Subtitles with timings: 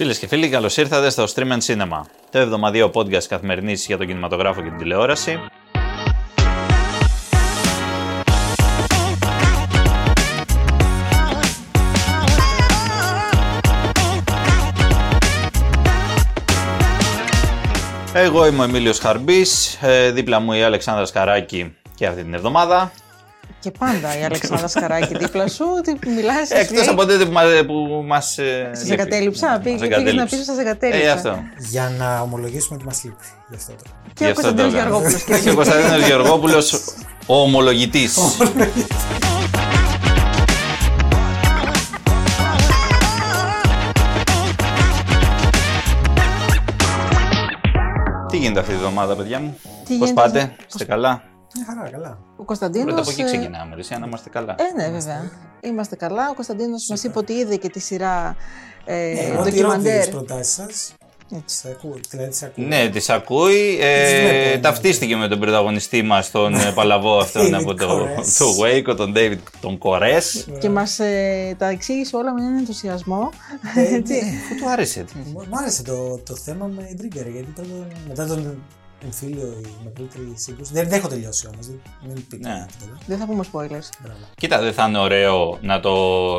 [0.00, 2.00] Φίλες και φίλοι, καλώς ήρθατε στο Stream and Cinema,
[2.30, 5.38] το εβδομαδιαίο podcast καθημερινής για τον κινηματογράφο και την τηλεόραση.
[18.14, 22.92] Εγώ είμαι ο Εμίλιος Χαρμπής, ε, δίπλα μου η Αλεξάνδρας Σκαράκη και αυτή την εβδομάδα.
[23.60, 28.04] Και πάντα η Αλεξάνδρα Σκαράκη δίπλα σου, ότι μιλάς Εκτός από τότε που μα- που
[28.06, 28.38] μας...
[28.38, 28.92] ε, Σας λείπει.
[29.00, 30.36] εγκατέλειψα, Μας πήγες να εγκατέλειψε.
[30.36, 31.02] πεις σας εγκατέλειψα.
[31.06, 31.38] Ε, αυτό.
[31.58, 33.24] Για να ομολογήσουμε ότι μας λείπει.
[33.48, 33.82] Γι' αυτό το.
[34.14, 34.90] Και Γι' ο αυτό Κωνσταντίνος το έκανα.
[34.90, 35.22] Γεωργόπουλος.
[35.24, 36.72] κύριε Και ο Κωνσταντίνος Γεωργόπουλος,
[37.26, 38.18] ο ομολογητής.
[48.30, 51.22] Τι γίνεται αυτή τη βδομάδα, παιδιά μου, Τι πώς γίνεται, πάτε, πώς- είστε καλά;
[51.54, 52.18] Μια χαρά, καλά.
[52.36, 52.86] Ο Κωνσταντίνος...
[52.86, 54.54] Πρώτα από εκεί ε, ξεκινάμε, ρε, εσύ, αν είμαστε καλά.
[54.58, 55.30] Ε, ναι, βέβαια.
[55.60, 56.30] Είμαστε καλά.
[56.30, 58.36] Ο Κωνσταντίνος μας είπε ότι είδε και τη σειρά
[58.84, 59.98] ε, Εγώ τηρώ ντοκιμαντέρ.
[60.00, 60.94] τις προτάσεις σας.
[61.36, 61.56] Έτσι.
[61.56, 62.64] Σε ακούω, δηλαδή τις ακούω.
[62.64, 63.78] Ναι, τις ακούει.
[63.80, 64.60] Ε, Τις βλέπω, ναι.
[64.60, 68.24] ταυτίστηκε με τον πρωταγωνιστή μας, τον ε, παλαβό αυτόν David από το, Koresh.
[68.38, 70.46] το Waco, τον David τον Κορές.
[70.60, 73.30] Και μας ε, τα εξήγησε όλα με έναν ενθουσιασμό.
[73.76, 74.12] Ε, Έτσι.
[74.14, 74.20] ναι.
[74.20, 75.02] Πού του άρεσε.
[75.02, 75.12] τι.
[75.32, 78.62] Μου μου άρεσε το, το θέμα με Trigger γιατί πρώτον, μετά τον
[79.04, 80.72] εμφύλιο η μεγαλύτερη σύγκρουση.
[80.72, 82.66] Δεν, δεν έχω τελειώσει όμως, δεν, μην πείτε Ναι.
[82.78, 82.98] τίποτα.
[83.06, 83.88] Δεν θα πούμε spoilers.
[84.02, 84.18] Μπράβο.
[84.34, 85.94] Κοίτα, δεν θα είναι ωραίο να το,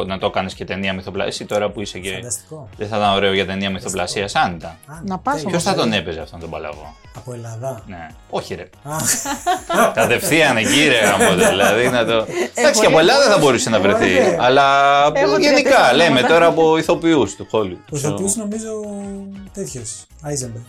[0.06, 1.28] να το κάνεις και ταινία μυθοπλασία.
[1.32, 2.12] Εσύ τώρα που είσαι και.
[2.14, 2.70] Φανταστικό.
[2.78, 4.67] Δεν θα ήταν ωραίο για ταινία μυθοπλασία, άνετα.
[4.67, 5.50] Α, Να πας τέλειο.
[5.50, 5.98] Ποιος θα όμως, τον ε.
[5.98, 7.84] έπαιζε αυτόν τον παλαβό; Από Ελλάδα.
[7.88, 8.08] Ναι.
[8.30, 8.70] Όχι, ρε.
[8.84, 8.95] Α,
[9.94, 12.26] Κατευθείαν εκεί, ρε γάμο, δηλαδή να το.
[12.54, 14.14] Εντάξει, και από Έχω Ελλάδα θα μπορούσε να βρεθεί.
[14.14, 14.38] Ωραία.
[14.39, 14.64] Αλλά
[15.04, 16.28] Έχω τρία-τέσσερα γενικά λέμε ονόματα.
[16.28, 17.84] τώρα από ηθοποιούς του Hollywood.
[17.92, 18.70] ο ηθοποιός νομίζω
[19.54, 20.62] τέτοιος, Άιζεμπερ.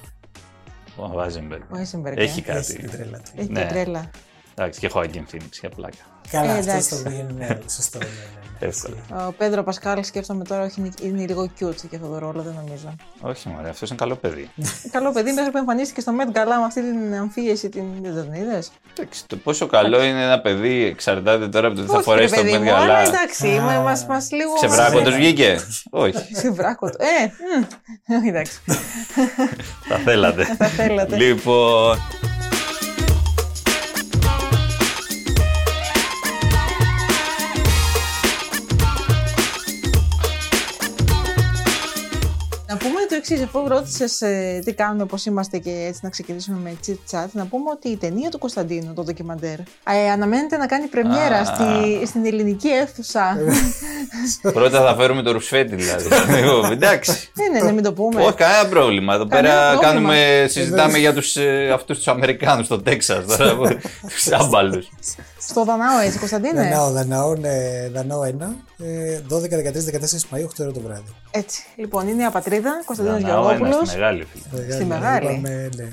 [0.96, 1.62] Ο Βάζεμπεργκ.
[1.62, 2.42] Ο Eisenberg, Έχει ε.
[2.42, 2.58] κάτι.
[2.58, 3.30] Έχει την τρέλα του.
[3.36, 3.60] Έχει Ναι.
[3.60, 4.10] και τρέλα.
[4.54, 5.96] Εντάξει, και Joaquin Phoenix για πλάκα.
[6.30, 6.88] Καλά, Ε, αυτός εντάξει.
[6.88, 7.98] το πήγαινε, ναι, σωστό.
[7.98, 8.66] Ναι, ναι, ναι.
[8.66, 9.26] Εύκολα.
[9.28, 12.54] Ο Πέντρο Πασκάλ σκέφτομαι τώρα όχι, είναι- είναι λίγο cute για αυτό το ρόλο, δεν
[12.64, 12.94] νομίζω.
[13.20, 14.50] Όχι, μωρέ, αυτός είναι καλό παιδί.
[14.90, 17.84] Καλό παιδί μέχρι που εμφανίστηκε στο Met Gala με αυτή την αμφίεση την.
[18.02, 21.90] Δεν τον είδες; Εντάξει, το πόσο καλό είναι ένα παιδί εξαρτάται τώρα από το τι
[21.90, 23.08] θα φορέσει το παιδί Met μου, αλλά Gala.
[23.08, 24.54] εντάξει, μα μας, μας λίγο.
[24.54, 25.58] Ξεβράκοντος βγήκε.
[25.90, 26.96] Όχι, Ξεβράκοντος.
[26.98, 27.32] Ε,
[28.06, 28.60] μ, όχι, εντάξει.
[29.88, 30.44] θα θέλατε.
[30.44, 31.16] Θα θέλατε.
[31.16, 31.98] Λοιπόν,
[43.30, 44.18] εξή, αφού ρώτησες
[44.64, 47.96] τι κάνουμε, πώς είμαστε και έτσι να ξεκινήσουμε με chit chat, να πούμε ότι η
[47.96, 51.44] ταινία του Κωνσταντίνου, το ντοκιμαντέρ, ε, αναμένεται να κάνει πρεμιέρα Α.
[51.44, 53.36] στη, στην ελληνική αίθουσα.
[54.52, 56.08] πρώτα θα φέρουμε το ρουσφέτη δηλαδή.
[56.36, 57.30] Λοιπόν, Εντάξει.
[57.34, 58.22] ναι, ναι, ναι, μην το πούμε.
[58.22, 59.14] Όχι, κανένα πρόβλημα.
[59.14, 59.92] Εδώ Κανένα πέρα πρόβλημα.
[59.92, 63.78] κάνουμε, συζητάμε για τους, ε, αυτούς τους Αμερικάνους στο Τέξας τώρα, που-
[64.14, 64.88] τους άμπαλους.
[65.48, 67.50] Στο Δανάο έτσι, Κωνσταντίνες; Δανάω, Δανάω, ναι,
[67.92, 68.26] Δανάω 1,
[68.78, 71.14] ε, 12, 13, 14 Μαΐου, 8 ώρα το βράδυ.
[71.30, 71.62] Έτσι.
[71.76, 73.88] Λοιπόν, είναι η Απατρίδα, Κωνσταντίνος Δανάω, ένα Γεωργόπουλος.
[73.88, 74.72] στη μεγάλη φίλε.
[74.72, 75.26] Στη μεγάλη.
[75.26, 75.88] Είπαμε, ναι.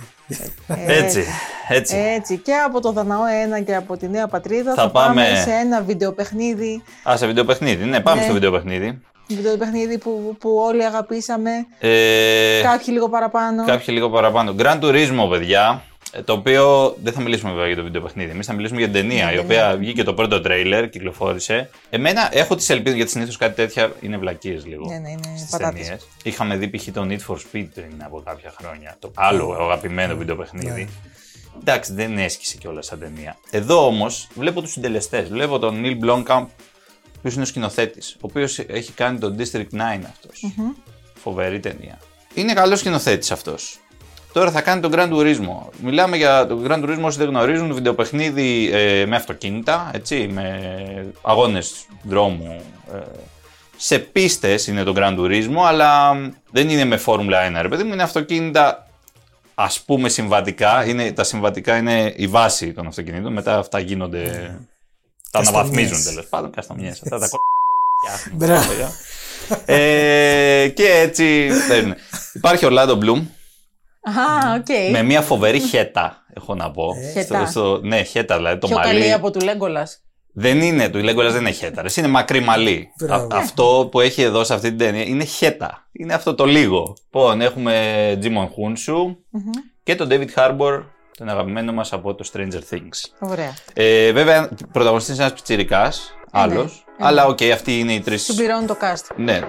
[0.88, 1.24] Έτσι,
[1.70, 1.96] έτσι.
[1.98, 2.38] Έτσι.
[2.38, 3.22] Και από το Δανάο
[3.60, 5.24] 1 και από τη Νέα Πατρίδα Θα θα, πάμε...
[5.24, 6.84] πάμε- σε ένα βιντεοπαιχνίδι.
[7.10, 7.86] Α, σε βιντεοπαιχνίδι.
[7.86, 8.24] Ναι, πάμε Ναι.
[8.24, 9.02] στο βιντεοπαιχνίδι.
[9.28, 11.52] Βιντεοπαιχνίδι που, που όλοι αγαπήσαμε.
[11.80, 13.66] Ε, Κάποιοι λίγο παραπάνω.
[13.66, 14.56] Κάποιοι λίγο παραπάνω.
[14.60, 15.84] Grand Turismo, παιδιά.
[16.12, 18.31] Ε, Το οποίο δεν θα μιλήσουμε βέβαια για το βίντεο παιχνίδι.
[18.31, 21.70] Εμείς θα μιλήσουμε για την ταινία, Ναι, η ναι, οποία βγήκε το πρώτο τρέιλερ, κυκλοφόρησε.
[21.90, 24.86] Εμένα έχω τις ελπίδες, γιατί συνήθως κάτι τέτοια είναι βλακίες λίγο.
[24.90, 25.81] Ναι, ναι, είναι στις πατάτες.
[25.81, 26.08] ταινίες.
[26.24, 26.88] Είχαμε δει π.χ.
[26.94, 28.96] το Need for Speed πριν από κάποια χρόνια.
[29.00, 30.90] Το άλλο αγαπημένο βίντεο παιχνίδι.
[31.59, 33.38] Εντάξει, δεν έσκησε κιόλας σαν ταινία.
[33.50, 35.30] Εδώ όμως βλέπω τους συντελεστές.
[35.30, 39.68] Βλέπω τον Neil Blomkamp, ο οποίος είναι ο σκηνοθέτης, ο οποίος έχει κάνει το District
[39.74, 40.53] 9 αυτός.
[41.14, 42.00] Φοβερή ταινία.
[42.34, 43.80] Είναι καλός σκηνοθέτης αυτός.
[44.34, 45.70] Τώρα θα κάνει τον Grand Turismo.
[45.84, 50.60] Μιλάμε για το Grand Turismo όσοι δεν γνωρίζουν, βιντεοπαιχνίδι ε, με αυτοκίνητα, έτσι, με
[51.22, 51.74] αγώνες
[52.04, 52.62] δρόμου.
[52.94, 52.98] Ε,
[53.78, 56.12] σε πίστες είναι το Grand Turismo, αλλά
[56.52, 58.88] δεν είναι με Formula 1, ρε παιδί μου, είναι αυτοκίνητα
[59.56, 60.86] ας πούμε συμβατικά.
[60.86, 64.22] Είναι, τα συμβατικά είναι η βάση των αυτοκινήτων, μετά αυτά γίνονται,
[65.32, 65.48] τα Καστανιές.
[65.48, 67.02] αναβαθμίζουν τέλος πάντων, καστανιές.
[67.02, 67.40] Αυτά τα κο-
[68.34, 68.72] Μπράβο.
[69.66, 71.96] ε, και έτσι παίρνουν.
[72.34, 73.25] Υπάρχει ο Ορλάντο Μπλουμ
[74.01, 74.92] Α, οκ.
[74.92, 76.94] με μια φοβερή χαίτα, έχω να πω.
[77.13, 77.46] Χαίτα.
[77.46, 79.00] στο, ναι, χαίτα δηλαδή, το Πιο μαλλί.
[79.00, 80.01] καλή από του Λέγκολας.
[80.34, 81.81] Δεν είναι, του Λέγκολας δεν είναι χαίτα.
[81.81, 81.88] ρε.
[81.96, 82.88] Είναι μακρύ μαλλί.
[83.00, 83.24] Μπράβο.
[83.36, 85.88] Α- αυτό που έχει εδώ σε αυτή την ταινία είναι χαίτα.
[85.92, 86.94] Είναι αυτό το λίγο.
[87.04, 89.18] Λοιπόν, έχουμε Djimon Hounsou
[89.84, 90.84] και τον David Harbour,
[91.18, 93.30] τον αγαπημένο μας από το Stranger Things.
[93.30, 93.54] Ωραία.
[93.74, 96.86] Ε, βέβαια, πρωταγωνιστής είναι ένας πιτσιρικάς, άλλος.
[97.00, 98.24] ε, αλλά οκ, αυτοί είναι οι τρεις...
[98.24, 99.16] Συμπληρώνει το cast.
[99.16, 99.40] Ναι.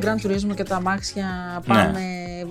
[0.00, 1.26] Gran Turismo και τα αμάξια
[1.66, 2.00] πάμε,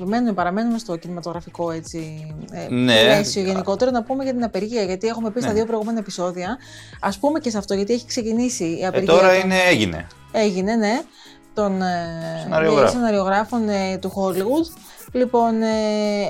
[0.05, 2.93] μένουμε, παραμένουμε στο κινηματογραφικό έτσι, ε, Ναι.
[3.01, 3.91] πλαίσιο γενικότερο.
[3.91, 5.55] Να πούμε για την απεργία, γιατί έχουμε πει στα Ναι.
[5.55, 6.57] δύο προηγούμενα επεισόδια.
[6.99, 9.13] Ας πούμε και σε αυτό, γιατί έχει ξεκινήσει η Ε, απεργία.
[9.13, 10.07] τώρα των- είναι, έγινε.
[10.31, 11.01] Έγινε, ναι,
[11.53, 11.85] των ε,
[12.43, 12.89] Σεναριογράφων.
[12.91, 14.67] σεναριογράφων ε, του Hollywood.
[15.13, 15.67] Λοιπόν, ε,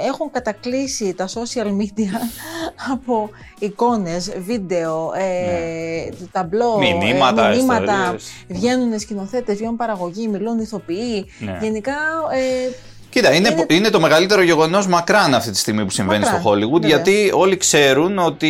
[0.07, 2.13] έχουν κατακλείσει τα social media
[2.93, 3.29] από
[3.59, 7.05] εικόνες, βίντεο, ε, ταμπλό, Ναι.
[7.05, 7.93] Μηνύματα, ε, μηνύματα.
[7.93, 8.31] ιστορίες.
[8.47, 11.25] Βγαίνουν σκηνοθέτες, βγαίνουν παραγωγοί, μιλούν ηθοποιοί.
[11.39, 11.57] Ναι.
[11.61, 11.91] Γενικά,
[12.31, 12.71] ε,
[13.09, 16.49] Κοίτα, είναι, Είναι- είναι το μεγαλύτερο γεγονός μακράν αυτή τη στιγμή που συμβαίνει Μακράν, στο
[16.51, 16.81] Hollywood.
[16.81, 16.89] βέβαια.
[16.89, 18.49] Γιατί όλοι ξέρουν ότι,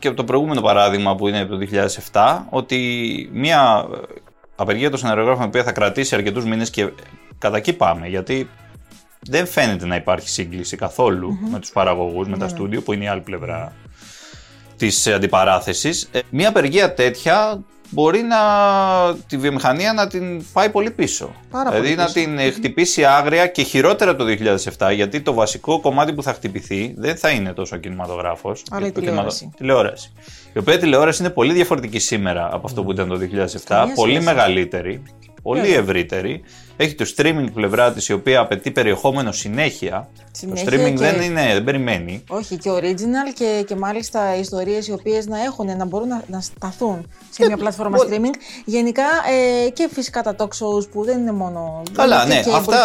[0.00, 2.78] και από το προηγούμενο παράδειγμα που είναι το 2007, ότι
[3.32, 3.86] μια
[4.56, 6.92] απεργία των σεναριογράφων η οποία θα κρατήσει αρκετούς μήνες και
[7.38, 8.06] κατά εκεί πάμε.
[8.08, 8.48] Γιατί
[9.30, 12.50] δεν φαίνεται να υπάρχει σύγκληση καθόλου με τους παραγωγούς, με τα Ναι.
[12.50, 13.72] στούντιο, που είναι η άλλη πλευρά
[14.76, 16.10] της αντιπαράθεσης.
[16.30, 18.36] Μια απεργία τέτοια μπορεί να
[19.26, 21.30] τη βιομηχανία να την πάει πολύ πίσω.
[21.50, 22.14] Πάρα δηλαδή πολύ να πίσω.
[22.26, 24.30] την ε, χτυπήσει άγρια και χειρότερα από το
[24.78, 28.62] 2007, γιατί το βασικό κομμάτι που θα χτυπηθεί δεν θα είναι τόσο ο κινηματογράφος.
[28.70, 29.50] Αλλά η τηλεόραση.
[29.56, 30.12] τηλεόραση.
[30.54, 34.12] Η οποία τηλεόραση είναι πολύ διαφορετική σήμερα από αυτό που ήταν το 2007, Καμία πολύ
[34.12, 34.26] σχέση.
[34.26, 35.02] μεγαλύτερη,
[35.48, 35.76] πολύ Βέβαια.
[35.78, 36.42] ευρύτερη.
[36.76, 40.08] Έχει το streaming πλευρά της, η οποία απαιτεί περιεχόμενο συνέχεια.
[40.30, 42.24] Συνέχεια το streaming και- δεν, είναι, δεν περιμένει.
[42.28, 46.40] όχι και original και, και μάλιστα ιστορίες οι οποίες να έχουν, να μπορούν να, να
[46.40, 48.34] σταθούν σε μια πλατφόρμα μπο- streaming.
[48.64, 49.04] Γενικά
[49.66, 51.82] ε, και φυσικά τα talk shows που δεν είναι μόνο...
[51.92, 52.76] Καλά, είναι ναι, και αυτά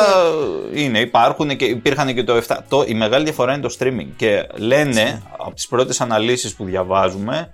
[0.71, 2.57] μπορεί είναι, υπάρχουν και υπήρχαν και το 7.
[2.69, 4.07] Το, η μεγάλη διαφορά είναι το streaming.
[4.15, 7.49] Και λένε από τις πρώτες αναλύσεις που διαβάζουμε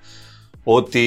[0.73, 0.99] ότι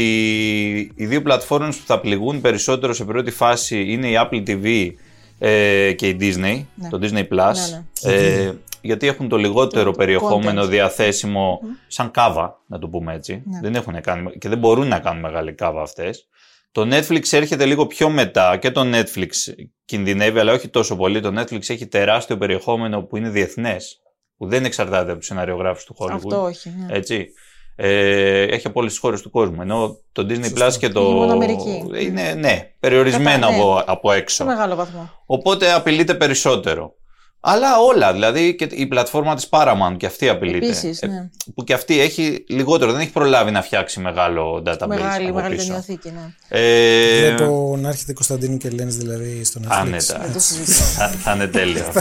[0.95, 4.91] οι δύο πλατφόρμες που θα πληγούν περισσότερο σε πρώτη φάση είναι η Apple TV
[5.39, 6.89] ε, και η Disney, Ναι.
[6.91, 7.55] το Disney Plus.
[8.03, 10.69] Ναι, Ε, γιατί έχουν το λιγότερο Το περιεχόμενο content.
[10.69, 13.43] διαθέσιμο σαν κάβα, να το πούμε έτσι.
[13.45, 13.61] Ναι.
[13.63, 16.27] Δεν έχουν κάνει, και δεν μπορούν να κάνουν μεγάλη κάβα αυτές.
[16.73, 19.29] Το Netflix έρχεται λίγο πιο μετά και το Netflix
[19.85, 21.21] κινδυνεύει, αλλά όχι τόσο πολύ.
[21.21, 24.01] Το Netflix έχει τεράστιο περιεχόμενο που είναι διεθνές,
[24.37, 26.15] που δεν εξαρτάται από τους σεναριογράφους του Hollywood.
[26.15, 26.75] Αυτό όχι.
[26.87, 26.97] ναι.
[26.97, 27.27] Έτσι.
[27.85, 29.63] Ε, έχει από όλες τις χώρες του κόσμου.
[29.63, 30.67] Ενώ το Disney Σωστό.
[30.67, 31.01] Plus και το.
[31.01, 31.85] Είναι μόνο Αμερική.
[32.01, 33.57] Είναι, ναι, περιορισμένο Κατά- ναι.
[33.57, 34.35] από, από έξω.
[34.37, 35.11] Σε μεγάλο βαθμό.
[35.27, 36.95] Οπότε απειλείται περισσότερο.
[37.45, 40.67] Αλλά όλα, δηλαδή και η πλατφόρμα της Paramount και αυτή απειλείται.
[40.67, 41.29] Επίσης, Ε, ναι.
[41.55, 45.55] Που και αυτή έχει λιγότερο, δεν έχει προλάβει να φτιάξει μεγάλο database Μεγάλη, από μεγάλη
[45.55, 45.67] πίσω.
[45.67, 46.59] ταινιοθήκη, ναι.
[46.59, 49.69] Ε, Βλέπω να έρχεται Κωνσταντίνου και Ελένης δηλαδή στο Netflix.
[49.71, 50.19] άνετα.
[50.23, 50.73] Δεν το συζητώ.
[50.85, 51.85] θα, θα είναι τέλειο.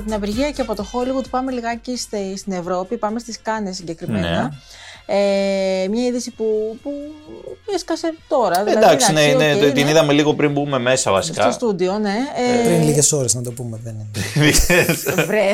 [0.00, 3.76] από την Απεργία και από το Hollywood πάμε λιγάκι στη- στην Ευρώπη, πάμε στις Κάνες
[3.76, 4.42] συγκεκριμένα.
[4.42, 4.48] Ναι.
[5.12, 6.44] Ε, μια είδηση που,
[6.82, 6.90] που
[7.74, 8.64] έσκασε τώρα.
[8.64, 9.90] δηλαδή, Εντάξει, ναι, ναι, οκ, το- την ναι.
[9.90, 11.50] είδαμε λίγο πριν μπούμε μέσα Στο βασικά.
[11.50, 12.14] στούντιο, ναι.
[12.64, 13.80] Πριν Ε, λίγες ώρες να το πούμε.
[13.82, 14.50] Δεν είναι.
[15.26, 15.52] Βρε.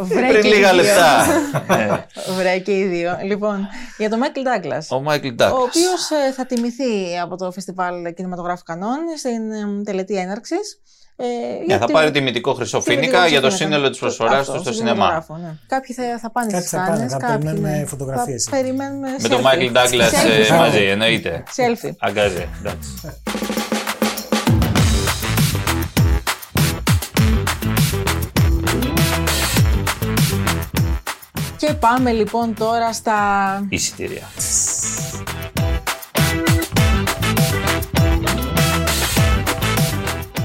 [0.00, 0.82] Βρε πριν και οι λίγα δύο.
[0.82, 1.24] λεπτά.
[1.76, 2.04] Ε,
[2.38, 3.18] Βρε και οι δύο.
[3.24, 3.68] Λοιπόν,
[3.98, 4.86] για τον Μάικλ Ντάγκλας.
[4.90, 5.62] Ο Μάικλ Ο Ντάγκλας.
[5.62, 5.90] οποίο
[6.36, 10.78] θα τιμηθεί από το Φεστιβάλ Κινηματογράφου Κανών στην ε, τελετή έναρξης.
[11.16, 13.64] Ε, Ναι, για θα τη- πάρει τιμητικό χρυσό τιμητικό φίνικα για το φίνικα.
[13.74, 14.94] σύνολο της προσφοράς Αυτό, του στο στον σινεμά.
[15.06, 15.54] κινηματογράφο, ναι.
[15.66, 17.84] Κάποιοι θα, θα πάνε Κάποιοι στις θα πάνε, Κάνες, θα κάποιοι, περιμένουμε ναι.
[17.84, 18.44] φωτογραφίες.
[18.44, 19.42] Θα περιμένουμε Με τον selfie.
[19.42, 20.56] Μάικλ Ντάγκλας ε, Selfie.
[20.56, 21.42] μαζί, εννοείται.
[21.56, 21.90] Selfie.
[21.98, 22.48] Αγκάζε.
[22.60, 22.88] εντάξει.
[31.56, 33.14] Και πάμε λοιπόν τώρα στα.
[33.68, 34.22] Εισιτήρια.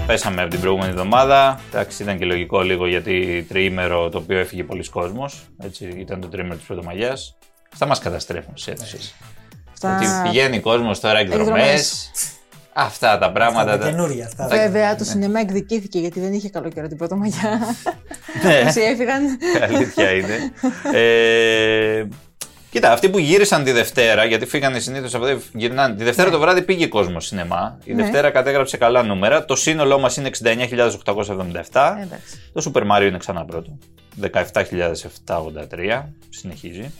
[0.09, 1.59] Πέσαμε από την προηγούμενη εβδομάδα.
[1.67, 5.49] Εντάξει, ήταν και λογικό λίγο γιατί τριήμερο το οποίο έφυγε πολλοί κόσμος.
[5.63, 7.37] Έτσι, ήταν το τριήμερο της Πρωτομαγιάς.
[7.73, 9.15] Αυτά μας καταστρέφουν στι αίθουσες.
[9.73, 9.95] στα...
[9.95, 11.47] Ότι πηγαίνει κόσμος τώρα εκδρομές.
[11.47, 12.11] Εκδρομές.
[12.73, 13.71] Αυτά τα πράγματα.
[13.71, 14.47] Τα τα- καινούρια αυτά.
[14.47, 17.59] Βέβαια, το σινεμά εκδικήθηκε γιατί δεν είχε καλό καιρό την Πρωτομαγιά.
[18.43, 18.63] Ναι.
[18.67, 19.37] Όσοι έφυγαν.
[19.61, 20.51] Αλήθεια είναι.
[22.69, 25.95] Ε, κοίτα, αυτοί που γύρισαν τη Δευτέρα, γιατί φύγανε συνήθως από εδώ, γυρνάνε.
[25.95, 27.77] Τη Δευτέρα το βράδυ πήγε κόσμος σινεμά.
[27.83, 28.01] Η Ναι.
[28.03, 29.45] Δευτέρα κατέγραψε καλά νούμερα.
[29.45, 31.97] Το σύνολό μας είναι 69.877.
[32.01, 32.41] Εντάξει.
[32.53, 33.77] Το Super Mario είναι ξανά πρώτο.
[34.21, 36.03] 17.783.
[36.29, 36.91] Συνεχίζει.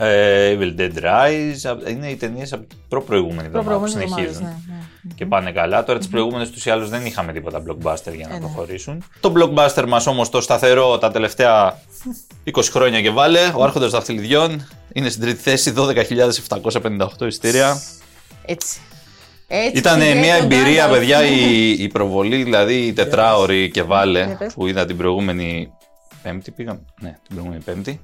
[0.00, 1.88] Ε, Evil Dead Rise.
[1.90, 4.42] Είναι οι ταινίες από την προ-προηγούμενη εβδομάδα που Προπροηγούμενες συνεχίζουν.
[4.44, 5.14] εβδομάδες, ναι, ναι.
[5.14, 5.84] Και πάνε καλά.
[5.84, 8.38] Τώρα τις προηγούμενες τους ή άλλω δεν είχαμε τίποτα blockbuster για να Ε, ναι.
[8.38, 9.04] προχωρήσουν.
[9.20, 11.78] Το blockbuster μας όμως το σταθερό τα τελευταία
[12.54, 13.40] 20 χρόνια και βάλε.
[13.56, 17.82] Ο Άρχοντας Δαχτυλιδιών είναι στην τρίτη θέση, 12.758 εισιτήρια.
[18.44, 18.78] Έτσι.
[19.50, 20.98] Έτσι Ήταν μια λέγονταν εμπειρία, αυτοί.
[20.98, 24.54] παιδιά, η, η προβολή, δηλαδή η τετράωρη και Ναι, βάλε πες.
[24.54, 25.70] που είδα την προηγούμενη
[26.22, 26.50] Πέμπτη.
[26.50, 26.80] Πήγαμε.
[27.00, 28.00] Ναι, την προηγούμενη Πέμπτη.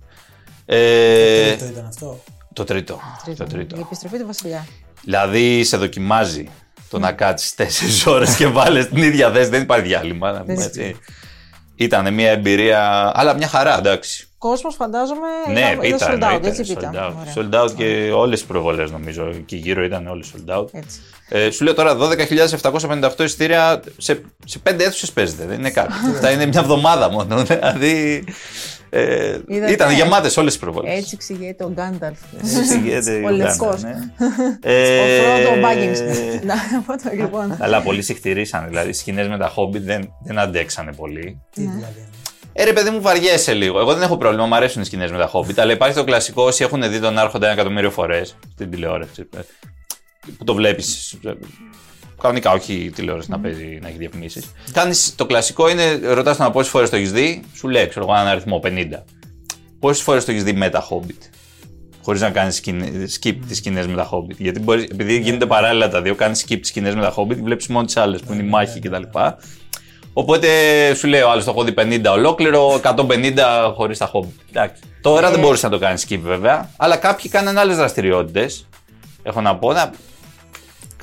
[0.66, 3.00] Το Ε, τρίτο ήταν αυτό; το τρίτο.
[3.24, 3.76] Τρίτο, Το τρίτο.
[3.76, 4.66] Η επιστροφή του Βασιλιά.
[5.02, 6.48] Δηλαδή σε δοκιμάζει
[6.90, 7.54] το να κάτσεις
[8.06, 9.50] 4 ώρες και βάλει την ίδια θέση.
[9.50, 10.32] Δεν υπάρχει διάλειμμα.
[10.32, 10.96] να πούμε Δεν έτσι.
[11.76, 14.28] Ήταν μια εμπειρία, αλλά μια χαρά, εντάξει.
[14.38, 15.28] Κόσμος, φαντάζομαι.
[15.52, 16.90] Ναι, ήταν, πίτα, ήταν sold out, εννοείται, έτσι sold πίτα.
[16.94, 17.14] out.
[17.20, 17.62] Ωραία.
[17.62, 19.32] Sold out και όλες τις προβολές νομίζω.
[19.46, 20.66] Και γύρω ήταν όλες sold out.
[20.72, 21.00] Έτσι.
[21.28, 25.46] Ε, σου λέω τώρα 12.758 εισιτήρια σε, σε πέντε αίθουσες παίζεται.
[25.46, 25.92] Δεν είναι κάτι.
[26.14, 27.42] Αυτά είναι μια εβδομάδα μόνο.
[27.44, 28.24] Δηλαδή.
[28.96, 29.72] Ε, Είδατε.
[29.72, 30.98] ήταν γεμάτες όλες τι προβολές.
[30.98, 32.18] Έτσι εξηγείται ο Γκάνταλφ.
[32.58, 33.70] εξηγείται Ο η Λευκό.
[33.70, 33.94] Uganda, ναι.
[34.64, 35.94] Ο Ε, Φρόντο Μπάγκινγκ.
[36.44, 36.54] Να
[36.86, 37.56] πω το λοιπόν.
[37.60, 38.68] Αλλά πολλοί συχτηρίσαν.
[38.68, 41.40] Δηλαδή, οι σκηνές με τα Hobbit δεν, δεν αντέξανε πολύ.
[41.50, 42.08] Τι δηλαδή.
[42.52, 43.78] Ε, ρε παιδί μου, βαριέσαι λίγο.
[43.80, 45.58] Εγώ δεν έχω πρόβλημα, μου αρέσουν οι σκηνές με τα Hobbit.
[45.58, 49.28] Αλλά υπάρχει το κλασικό όσοι έχουν δει τον Άρχοντα ένα εκατομμύριο φορές στην τηλεόραση.
[49.36, 49.40] ε,
[50.38, 51.18] Που το βλέπεις.
[52.24, 54.52] Κανονικά, όχι η τηλεόραση να παίζει, να έχει διαφημίσεις.
[54.72, 58.14] Κάνεις το κλασικό είναι, ρωτάς τον πόσες φορές το έχεις δει, σου λέει, ξέρω εγώ,
[58.14, 59.04] έναν αριθμό 50.
[59.78, 61.28] Πόσες φορές το έχεις δει με τα Hobbit.
[62.02, 62.62] Χωρίς να κάνεις
[63.20, 64.36] skip τις σκηνές με τα Hobbit.
[64.36, 67.66] Γιατί μπορείς, επειδή γίνονται παράλληλα τα δύο, κάνεις skip τις σκηνές με τα Hobbit, βλέπεις
[67.66, 69.02] μόνο τις άλλες που είναι η μάχη κτλ.
[70.12, 70.48] Οπότε
[70.94, 74.44] σου λέει ο άλλος το έχω δει 50 ολόκληρο, 150 χωρίς τα Hobbit.
[74.50, 74.82] Εντάξει.
[75.00, 78.68] Τώρα δεν μπορούσες να το κάνεις skip βέβαια, αλλά κάποιοι κάνανε άλλες δραστηριότητες.
[79.22, 79.72] Έχω να πω.
[79.72, 79.90] Να...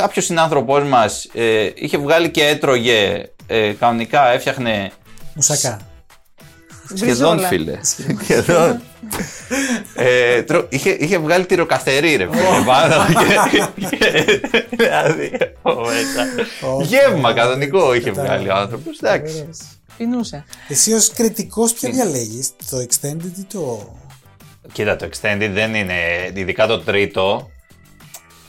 [0.01, 4.91] Κάποιος συνάνθρωπός μας ε, είχε βγάλει και έτρωγε ε, κανονικά, έφτιαχνε
[5.35, 5.79] Μουσακά.
[6.95, 7.47] Σχεδόν, Μπριζόλα.
[7.47, 7.79] φίλε.
[8.23, 8.81] Σχεδόν.
[9.95, 12.63] ε, τρο- είχε, είχε βγάλει τυροκαθερή, ρε φίλε.
[12.65, 12.95] πάνω
[13.49, 15.31] και- και- Δηλαδή,
[15.61, 16.27] από μέσα.
[16.77, 18.33] Ω, Γεύμα ω, κανονικό είχε κατάλαβα.
[18.35, 18.97] βγάλει ο άνθρωπος.
[19.01, 19.35] Εντάξει.
[19.39, 19.57] Ωραίος.
[19.97, 20.45] Πεινούσε.
[20.67, 23.95] Εσύ ως κριτικός ποια διαλέγεις, το extended ή το...
[24.71, 25.93] Κοίτα, το extended δεν είναι.
[26.33, 27.50] Ειδικά το τρίτο.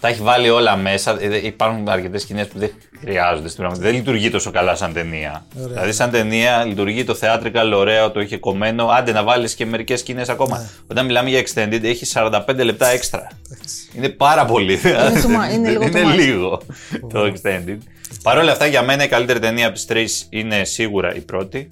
[0.02, 1.16] Τα έχει βάλει όλα μέσα.
[1.20, 3.90] Ε, Υπάρχουν αρκετές σκηνές που δεν χρειάζονται στην πραγματικότητα.
[3.90, 5.44] Δεν λειτουργεί τόσο καλά σαν ταινία.
[5.56, 5.68] Ωραία.
[5.68, 8.86] Δηλαδή, σαν ταινία λειτουργεί το theatrical ωραίο, το είχε κομμένο.
[8.86, 10.58] Άντε να βάλεις και μερικές σκηνές ακόμα.
[10.58, 10.64] Ναι.
[10.86, 13.26] Όταν μιλάμε για extended, έχει 45 λεπτά έξτρα.
[13.96, 14.78] Είναι πάρα πολύ.
[14.82, 16.14] too much, είναι λίγο είναι too much.
[16.14, 16.62] λίγο
[17.12, 17.78] το extended.
[18.22, 21.66] Παρ' όλα αυτά, για μένα η καλύτερη ταινία από τις τρεις είναι σίγουρα η πρώτη.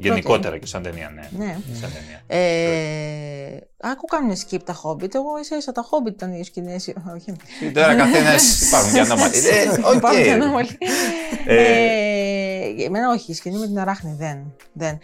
[0.00, 0.08] Πρώτη.
[0.08, 1.44] Γενικότερα και σαν ταινία, ναι.
[1.44, 1.56] Ναι.
[1.80, 2.22] Σαν ταινία.
[2.26, 5.14] Ε, άκου κάνουν skip τα Hobbit.
[5.14, 6.74] Εγώ ίσα ίσα τα Hobbit ήταν οι σκηνέ.
[7.14, 7.32] Όχι.
[7.72, 9.32] Τώρα καθένας υπάρχουν και ανώμαλοι.
[9.46, 9.94] Ε, οκ.
[9.94, 10.78] Υπάρχουν και ανώμαλοι.
[11.46, 14.54] Ε, Ε, Εμένα όχι, η σκηνή με την αράχνη δεν.
[14.72, 14.98] δεν.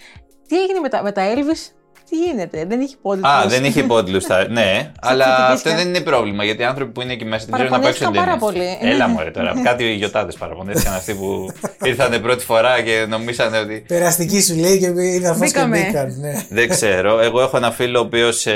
[0.48, 1.72] Τι έγινε με τα, με τα Elvis,
[2.10, 3.20] τι γίνεται, δεν είχε πόδι.
[3.26, 4.20] Α, δεν είχε πόντλου.
[4.50, 7.44] Ναι, αλλά κριτικές αυτό και- δεν είναι πρόβλημα γιατί οι άνθρωποι που είναι εκεί μέσα
[7.48, 8.74] δεν ξέρουν να παίξουν Παραπονέθηκαν ταινίες.
[8.78, 8.92] πάρα πολύ.
[8.94, 9.24] Έλα Ναι.
[9.24, 9.62] μου, τώρα.
[9.70, 11.50] Κάτι γιοτάδες παραπονέθηκαν αυτοί που
[11.90, 13.84] ήρθαν πρώτη φορά και νομίσανε ότι.
[13.88, 15.84] Περαστική σου λέει και είδα φως και Μπήκαμε.
[15.86, 16.16] μπήκαν.
[16.20, 16.32] Ναι.
[16.48, 17.20] Δεν ξέρω.
[17.20, 18.46] Εγώ έχω ένα φίλο ο οποίος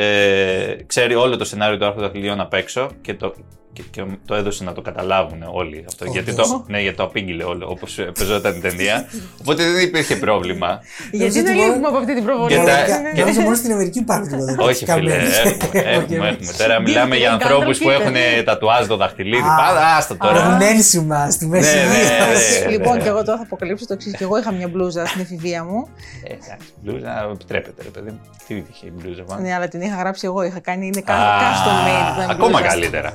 [0.86, 3.34] ξέρει όλο το σενάριο του Άρχοντα Χιλίων απ' έξω και το,
[3.74, 6.04] και, και το έδωσε να το καταλάβουν όλοι αυτό.
[6.04, 6.48] γιατί, Όντως.
[6.48, 9.06] το, ναι, γιατί το απήγγειλε όλο όπως παίζονταν η ταινία.
[9.40, 10.80] Οπότε δεν υπήρχε πρόβλημα.
[11.10, 12.48] Γιατί Νομίζω δεν ότι μόνο- λείπουμε από αυτή την προβολή.
[12.54, 13.20] Και τα- Ναι, ναι, Και ναι.
[13.20, 14.44] νομίζω μόνο στην Αμερική υπάρχουν τίποτα.
[14.44, 15.16] δεν Όχι, υπάρχει φίλε.
[15.16, 15.40] καμία.
[15.40, 16.52] Έχουμε, έχουμε, έχουμε.
[16.58, 18.42] Τώρα μιλάμε για Δείτε, ανθρώπους που Γκάνταλφ έχουν είτε.
[18.42, 19.42] τατουάζ το δαχτυλίδι.
[19.42, 19.56] Α.
[19.56, 20.56] Πάντα, άστο τώρα.
[20.58, 21.76] Το ένσημα στη μέση.
[21.76, 22.64] Ναι, ναι, γη.
[22.64, 22.70] ναι.
[22.70, 24.12] Λοιπόν, και εγώ τώρα θα αποκαλύψω το εξής.
[24.16, 25.88] Και εγώ είχα μια μπλούζα στην εφηβεία μου.
[26.24, 28.20] Ε, εντάξει, μπλούζα επιτρέπεται, ρε παιδί μου.
[28.46, 29.40] Τι είχε η μπλούζα πάνω.
[29.40, 30.42] Ναι, αλλά την είχα γράψει εγώ.
[30.42, 30.86] Είχα κάνει.
[30.86, 32.16] Είναι Α, custom made.
[32.16, 32.62] ήταν Ακόμα μπλούζα.
[32.68, 33.12] καλύτερα.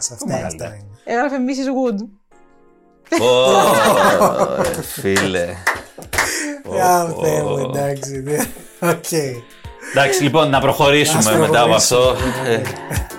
[0.50, 0.76] Αυτά, Ακόμα αυτά καλύτερα.
[0.76, 0.88] είναι.
[1.04, 1.68] Έγραφε Mrs.
[1.78, 1.98] Wood.
[3.22, 5.46] Ω, Φίλε.
[6.84, 7.60] Α, Ω, Θεέ μου, ω.
[7.60, 8.22] εντάξει.
[8.22, 8.38] ναι.
[8.90, 9.12] Οκ.
[9.94, 12.16] Εντάξει, λοιπόν, να προχωρήσουμε Ας μετά από αυτό.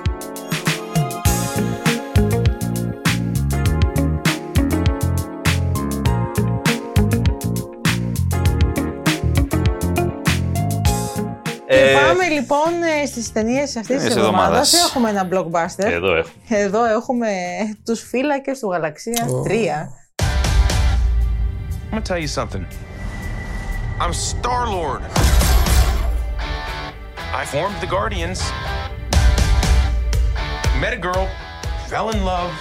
[11.73, 12.73] Και ε, πάμε λοιπόν
[13.07, 14.45] στι ταινίε αυτή τη Ταινίες εβδομάδα.
[14.45, 14.73] εβδομάδας.
[14.73, 15.85] Έχουμε ένα blockbuster.
[15.91, 16.31] Εδώ έχω.
[16.49, 17.29] Εδώ έχουμε
[17.85, 19.51] του φύλακε του Γαλαξία 3.
[21.93, 22.65] I'm gonna tell you something.
[24.03, 25.03] I'm Star Lord.
[27.41, 28.41] I formed the Guardians.
[30.83, 31.25] Met a girl,
[31.91, 32.53] fell in love.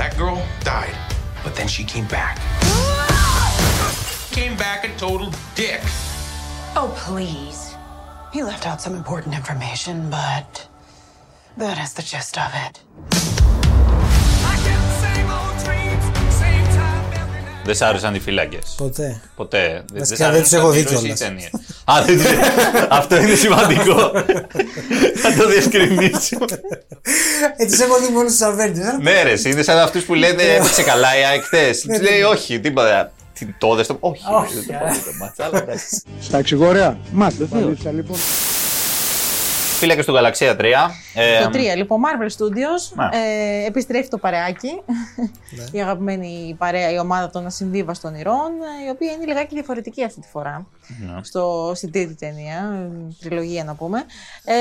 [0.00, 0.38] That girl
[0.72, 0.96] died,
[1.44, 2.34] but then she came back.
[4.38, 5.28] Came back a total
[5.62, 5.82] dick.
[6.80, 7.61] Oh, please.
[8.32, 10.50] He left out some important information, but
[11.62, 12.74] that is the gist of it.
[17.64, 18.58] Δεν σ' άρεσαν οι φύλακε.
[18.76, 19.20] Ποτέ.
[19.36, 19.84] Ποτέ.
[19.92, 21.18] Δεν Βασικά, σ' δεν τους έχω δει άρεσαν οι κιόλας.
[21.18, 21.50] ταινίες.
[21.84, 22.26] Α, δεν τους-
[23.00, 24.12] Αυτό είναι σημαντικό.
[25.16, 26.44] Θα το διευκρινίσουμε.
[27.56, 29.00] Ε, τις έχω δει μόνος στους Avengers.
[29.02, 31.80] Ναι, ρε, είναι σαν αυτούς που λένε έπαιξε καλά η ΑΕΚ χθες.
[31.80, 33.12] Τους λέει όχι, τίποτα.
[33.44, 33.96] Τι το δες το.
[34.00, 34.76] Όχι, Ναι, Όχι, δεν το ε.
[34.78, 36.02] πάω, δεν το μάτσα, αλλά εντάξει.
[36.18, 36.22] ε.
[36.22, 36.98] Στα εξηγορέα.
[37.12, 37.44] Μάθε.
[37.44, 37.78] Βεβαίως.
[37.92, 38.16] Λοιπόν.
[39.86, 40.42] Μάλιστα, λοιπόν.
[40.42, 40.46] Ε, εντάξει, μπλούζα, επιτρέπεται, ρε παιδί μου.
[40.46, 40.52] Τι είχε η μπλούζα πάνω.
[40.52, 40.52] Εντάξει.
[40.52, 40.52] Στα εξηγορέα.
[40.52, 40.52] Μάθε.
[40.52, 40.64] Φύλακε του Γαλαξία 3.
[41.14, 42.82] Ε, Το 3, λοιπόν, Marvel Studios.
[42.94, 43.18] Ναι.
[43.18, 44.82] Ε, επιστρέφει το παρεάκι.
[45.72, 48.50] η αγαπημένη παρέα, η ομάδα των ασυμβίβαστων ηρών,
[48.82, 50.66] ε, η οποία είναι λιγάκι διαφορετική αυτή τη φορά.
[51.00, 51.20] Ναι.
[51.22, 54.04] Στο, στην τρίτη ταινία, ε, τριλογία να πούμε.
[54.44, 54.54] Ε,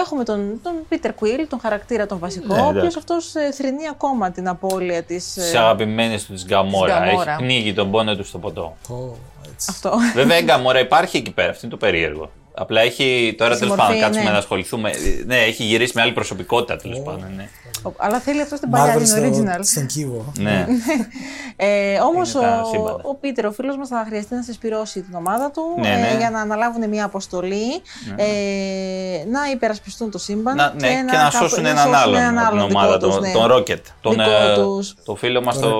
[0.00, 2.98] έχουμε τον, τον Peter Quill, τον χαρακτήρα τον βασικό, Ναι, ο οποίος εντάξει.
[2.98, 5.32] αυτός ε, θρυνεί ακόμα την απώλεια της.
[5.32, 7.00] Της αγαπημένης του της Γκαμόρα.
[7.00, 7.30] Της Γκαμόρα.
[7.30, 8.76] Έχει πνίγει τον πόνο του στο ποτό.
[8.88, 9.16] Πω,
[9.52, 9.66] έτσι.
[9.70, 9.92] Αυτό.
[10.14, 11.50] Βέβαια η Γκαμόρα υπάρχει εκεί πέρα.
[11.50, 12.30] Αυτό είναι το περίεργο.
[12.58, 13.34] Απλά έχει.
[13.38, 14.30] Τώρα Στη τέλος μορφή, πάντων, κάτσουμε ναι.
[14.32, 14.90] να ασχοληθούμε.
[15.26, 17.24] Ναι, έχει γυρίσει με άλλη προσωπικότητα τέλος πάντων.
[17.36, 17.48] Ναι.
[17.96, 19.58] Αλλά θέλει αυτό στην παλιά, Marvel την στο, original.
[19.62, 20.32] στον κύβο.
[20.38, 20.66] ναι.
[21.56, 23.00] Ε, Όμως Είναι τα ο, σύμπαντα.
[23.02, 26.16] ο Πίτερ, ο φίλος μας, θα χρειαστεί να συσπυρώσει την ομάδα του Ναι, ε, ναι.
[26.18, 27.64] για να αναλάβουν μια αποστολή
[28.16, 28.24] ε,
[29.30, 32.38] να υπερασπιστούν το σύμπαν Να, ναι, και, να, κάπου- σώσουν να έναν σώσουν άλλον έναν
[32.38, 33.32] από την άλλον ομάδα, δικό τους, τον, ναι.
[33.32, 33.80] τον Rocket.
[34.00, 34.94] Τον, Δικό ε, τους.
[35.04, 35.70] το φίλο μας Το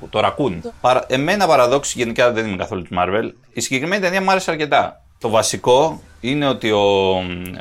[0.00, 0.70] το, το Raccoon.
[0.80, 3.30] Παρα, εμένα παραδόξη γενικά δεν είμαι καθόλου της Marvel.
[3.52, 5.02] Η συγκεκριμένη ταινία μου άρεσε αρκετά.
[5.18, 7.16] Το βασικό είναι ότι ο,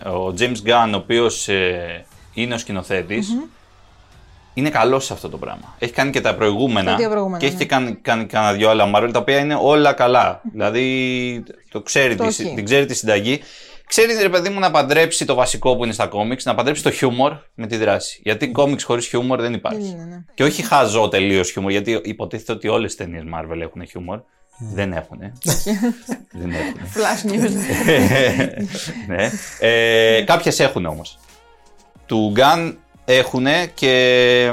[0.06, 1.50] ο James Gunn, ο οποίος
[2.34, 3.24] είναι ο σκηνοθετη
[4.54, 5.76] είναι καλός σε αυτό το πράγμα.
[5.80, 6.92] Έχει κάνει και τα προηγούμενα.
[6.92, 7.62] Τα δύο προηγούμενα, και έχει ναι.
[7.62, 10.42] και κάνει, κάνει κανένα δυο άλλα Marvel τα οποία είναι όλα καλά.
[10.52, 12.54] δηλαδή το ξέρει, Το τη, έχει.
[12.56, 13.40] την ξέρει τη συνταγή.
[13.88, 16.92] Ξέρει, ρε παιδί μου, να παντρέψει το βασικό που είναι στα κόμιξ, να παντρέψει το
[16.92, 18.20] χιούμορ με τη δράση.
[18.24, 19.82] Γιατί κόμιξ χωρίς χιούμορ δεν υπάρχει.
[19.82, 20.24] Δεν είναι, ναι.
[20.34, 24.20] Και όχι χαζό τελείως χιούμορ, γιατί υποτίθεται ότι όλες τι ταινίες Marvel έχουν χιούμορ.
[24.60, 25.20] Δεν έχουν.
[26.40, 26.80] δεν έχουν.
[26.94, 27.52] Flash news.
[29.08, 29.32] ναι.
[29.60, 31.20] ε, Κάποιες έχουν όμως.
[32.06, 34.52] Του Gun έχουν και,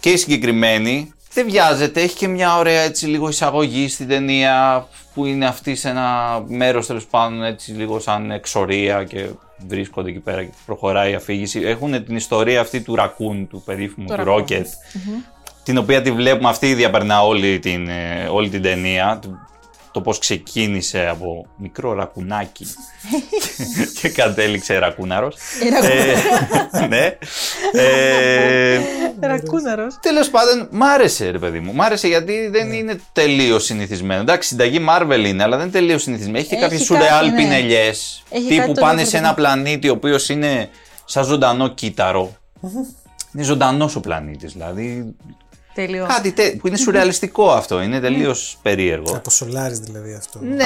[0.00, 2.00] και η συγκεκριμένη δεν βιάζεται.
[2.00, 6.86] Έχει και μια ωραία έτσι λίγο εισαγωγή στην ταινία που είναι αυτή σε ένα μέρος
[6.86, 9.26] τέλος πάντων έτσι λίγο σαν εξορία και
[9.66, 11.60] βρίσκονται εκεί πέρα και προχωράει η αφήγηση.
[11.60, 14.50] Έχουν την ιστορία αυτή του Ρακούν, του περίφημου Το του Raccoon.
[14.50, 14.64] Rocket,
[15.62, 19.18] την οποία τη βλέπουμε αυτή η διαπερνά όλη την, ε, όλη την ταινία.
[19.92, 22.66] Το πώς ξεκίνησε από μικρό ρακουνάκι
[24.00, 25.36] και κατέληξε ρακούναρος.
[26.72, 27.16] Ε, ναι.
[27.72, 28.80] Ε,
[29.20, 29.98] Ρακούναρος.
[30.00, 31.72] Τέλος πάντων, μ' άρεσε ρε παιδί μου.
[31.72, 34.20] Μ' άρεσε γιατί δεν είναι τελείως συνηθισμένο.
[34.20, 36.38] Εντάξει, συνταγή Marvel είναι, αλλά δεν είναι τελείως συνηθισμένο.
[36.38, 37.36] Έχει και Έχει κάποιες κάτι, σουρεάλ ναι.
[37.36, 39.18] πινελιές Έχει τύπου κάτι το πάνε σε διαφορετικό.
[39.18, 40.68] ένα πλανήτη ο οποίος είναι
[41.04, 42.36] σαν ζωντανό κύτταρο.
[43.34, 44.52] Είναι ζωντανός ο πλανήτης.
[44.52, 45.14] Δηλαδή.
[45.74, 46.06] Τέλειο.
[46.08, 47.82] Κάτι τε- που είναι σουρεαλιστικό αυτό.
[47.82, 49.14] Είναι τελείως περίεργο.
[49.16, 50.38] Από Solaris δηλαδή αυτό.
[50.42, 50.64] Ναι,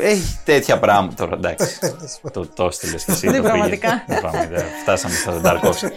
[0.00, 1.36] έχει τέτοια πράγματα τώρα.
[1.36, 1.78] Εντάξει.
[2.32, 3.26] το το έστειλες και εσύ.
[3.26, 4.02] Ναι, το πραγματικά.
[4.06, 4.22] πήγες.
[4.22, 4.64] Ναι, πραγματικά.
[4.82, 5.90] Φτάσαμε στα Tarkovsky.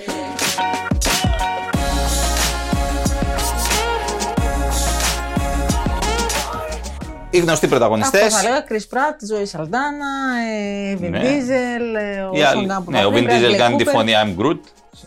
[7.33, 8.21] Οι γνωστοί πρωταγωνιστές.
[8.21, 10.11] Αυτό θα λέγα, Chris Pratt, Zoe Saldana,
[10.49, 11.19] ε, Vin Ναι.
[11.21, 13.57] Diesel, ε, ο Οι άλλοι- Sean Gunn που Ναι, θα ο Vin βρει, Diesel Bradley
[13.57, 13.91] κάνει τη Cooper.
[13.93, 14.59] φωνή I'm Groot.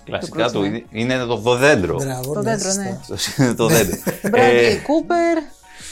[0.05, 0.67] Κλασικά Groot, του ναι.
[0.67, 1.95] είναι- είναι το δοδέντρο.
[1.97, 3.45] Μπράβο, Το ναι, δέντρο, σωστά.
[3.45, 3.55] ναι.
[3.55, 3.97] Το δέντρο.
[4.33, 5.43] Bradley Ε, Cooper.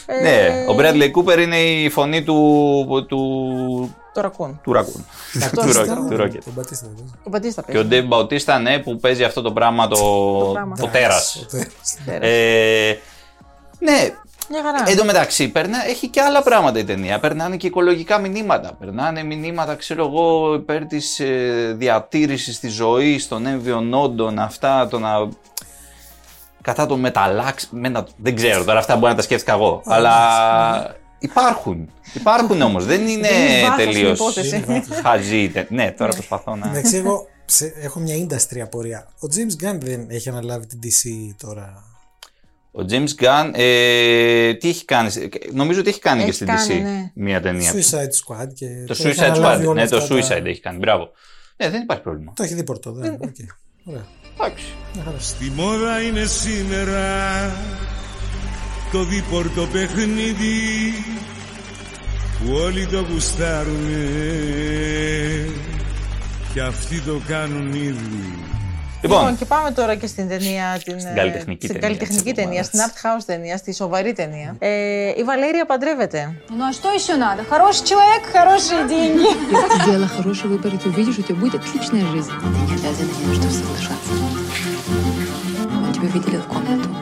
[0.06, 4.50] ε, Ναι, ο Bradley Cooper είναι η φωνή του, του, Το Raccoon.
[4.62, 5.00] του Raccoon.
[5.42, 5.78] Αυτό του, είναι.
[5.82, 6.38] Rocket, του Rocket.
[6.44, 7.12] Τον Μπατίστα δεν παίζει.
[7.24, 8.06] Ο Μπατίστα Και ο παίζει.
[8.10, 10.76] Dave Bautista, ναι, που παίζει αυτό το πράγμα το, το, πράγμα.
[10.92, 11.36] τέρας.
[11.36, 11.66] Ο τέρας.
[12.04, 12.28] Τέρας.
[12.28, 12.98] Ε,
[13.78, 14.08] ναι,
[14.52, 14.90] Μια χαρά.
[14.90, 17.18] Εν τω μεταξύ, περνά, έχει και άλλα πράγματα η ταινία.
[17.18, 18.72] Περνάνε και οικολογικά μηνύματα.
[18.78, 24.98] Περνάνε μηνύματα, ξέρω εγώ, υπέρ της ε, διατήρησης της ζωής, των έμβιων όντων, αυτά, το
[24.98, 25.10] να.
[26.62, 27.68] κατά των μεταλλάξ.
[27.70, 29.82] μετα- Δεν ξέρω, τώρα αυτά μπορεί να τα σκέφτηκα εγώ.
[29.86, 30.16] αλλά
[31.18, 31.90] υπάρχουν.
[32.12, 32.84] Υπάρχουν όμως.
[32.86, 34.64] δεν είναι Δίνεις βάθος στην τελείω υπόθεση.
[35.04, 35.36] χαζή.
[35.42, 36.68] η τε- Ναι, τώρα προσπαθώ να.
[36.68, 39.06] Εντάξει, εγώ σε- έχω μια industry απορία.
[39.20, 41.84] Ο James Gunn δεν έχει αναλάβει την DC τώρα.
[42.74, 45.11] Ο James Gunn, ε, τι έχει κάνει.
[45.52, 47.11] Νομίζω ότι έχει κάνει και Έχει στην κάνει, DC ναι.
[47.14, 47.72] μια ταινία.
[47.72, 47.94] Suicide
[48.44, 48.66] Squad και.
[48.87, 49.68] Το έχει Suicide αναλάβει Squad.
[49.68, 50.78] όλα Ναι, το αυτά τα- Suicide έχει κάνει.
[50.78, 51.11] Μπράβο.
[51.56, 52.32] Ναι, δεν υπάρχει πρόβλημα.
[52.37, 53.12] Το έχει δει πορτο, δεν.
[53.12, 53.35] Οκ.
[53.85, 54.06] Ωραία.
[54.35, 54.64] Εντάξει.
[54.94, 55.26] Μια χαρά.
[55.26, 57.50] Στη μόδα είναι σήμερα
[58.92, 60.94] το δίπορτο παιχνίδι
[62.38, 64.06] που όλοι το γουστάρουνε
[66.54, 68.38] και αυτοί το κάνουν ήδη.
[69.01, 70.82] Λοιπόν, Λοιπόν, και πάμε τώρα και στην ταινία.
[70.84, 74.13] Την, Στην ε, καλλιτεχνική στην ταινία καλλιτεχνική της ταινία, στην art house ταινία, στη σοβαρή
[74.13, 74.56] ταινία.
[74.60, 74.69] Ε,
[75.17, 76.41] η Βαλέρια παντρεύεται.
[76.49, 77.41] Ну а что еще надо?
[77.53, 79.27] Хороший человек, хорошие деньги.
[79.51, 82.32] Если ты сделала хороший выбор, и ты увидишь, у тебя будет отличная жизнь.
[82.41, 84.12] Ты не обязана ни на что соглашаться.
[85.86, 87.00] Он тебя выделил в комнату.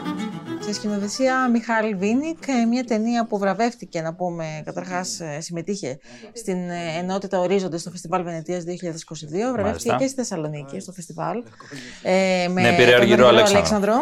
[0.71, 5.99] σε σκηνοθεσία Μιχάλη Βίνικ, ε, μια ταινία που βραβεύτηκε, να πούμε, καταρχάς ε, συμμετείχε
[6.33, 8.67] στην ε, ενότητα Ορίζοντες στο Φεστιβάλ Βενετίας 2022,
[9.53, 9.95] βραβεύτηκε Μάλιστα.
[9.97, 11.43] και στη Θεσσαλονίκη, στο φεστιβάλ.
[12.03, 13.93] Ε, με Ναι, πήρε τον Αργυρό Αργυρό Αλέξανδρο.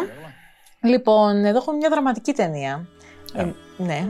[0.80, 2.86] Λοιπόν, εδώ έχουμε μια δραματική ταινία.
[3.34, 3.44] Ε,
[3.76, 4.08] ναι.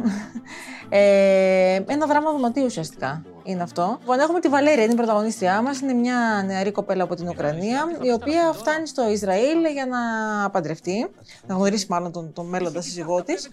[0.88, 3.96] Ε, ένα δράμα δωματίου ουσιαστικά είναι αυτό.
[4.00, 5.80] Λοιπόν, έχουμε τη Βαλέρια, είναι η πρωταγωνίστριά μας.
[5.80, 9.98] Είναι μια νεαρή κοπέλα από την Ουκρανία, η οποία φτάνει στο Ισραήλ για να
[10.50, 11.10] παντρευτεί,
[11.46, 13.48] να γνωρίσει μάλλον τον, τον μέλλοντα σύζυγό της.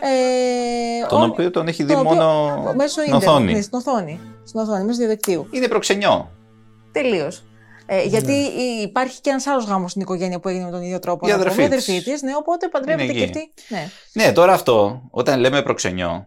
[0.00, 3.52] Ε, Τον ο- οποίο τον έχει δει το οποίο- μόνο μέσω στην ίντερνετ, οθόνη.
[3.52, 4.20] ναι, στην οθόνη.
[4.44, 5.46] Στην οθόνη, μέσω διαδικτύου.
[5.50, 6.30] Είναι προξενιό.
[6.92, 7.44] Τελείως.
[7.86, 8.32] Ε, γιατί
[8.82, 11.26] υπάρχει και ένας άλλος γάμος στην οικογένεια που έγινε με τον ίδιο τρόπο.
[11.26, 11.88] Η να πούμε, αδερφή η της.
[11.88, 13.38] αδερφή της, ναι, οπότε παντρεύεται Είναι και εκεί.
[13.38, 13.52] αυτή.
[13.68, 13.88] Ναι.
[14.12, 16.26] Ναι, τώρα αυτό, όταν λέμε προξενιό,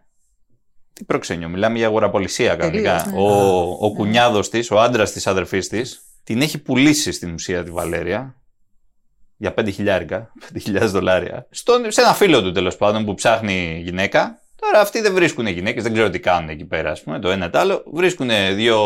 [0.96, 3.04] τι προξενιό, μιλάμε για αγοραπολισία κανονικά.
[3.04, 3.22] Τελείως, ναι.
[3.22, 7.72] Ο, ο κουνιάδος της, ο άντρας της αδερφής της, την έχει πουλήσει στην ουσία τη
[7.72, 8.36] Βαλέρια
[9.38, 10.32] για 5 χιλιάρικα,
[10.66, 14.40] 5.000 δολάρια, στον, σε ένα φίλο του τέλος πάντων που ψάχνει γυναίκα.
[14.56, 17.50] Τώρα αυτοί δεν βρίσκουν γυναίκες, δεν ξέρω τι κάνουν εκεί πέρα, ας πούμε, το ένα
[17.50, 17.84] το άλλο.
[17.94, 18.80] Βρίσκουν δύο